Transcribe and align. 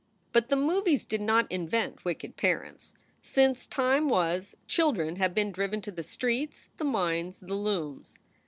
But 0.33 0.49
the 0.49 0.55
movies 0.55 1.05
did 1.05 1.21
not 1.21 1.45
invent 1.51 2.03
wicked 2.03 2.35
parents. 2.35 2.95
Since 3.21 3.67
time 3.67 4.09
was, 4.09 4.57
children 4.67 5.17
have 5.17 5.35
been 5.35 5.51
driven 5.51 5.79
to 5.81 5.91
the 5.91 6.01
streets, 6.01 6.69
the 6.77 6.85
mines, 6.85 7.37
the 7.39 7.53
looms. 7.53 8.17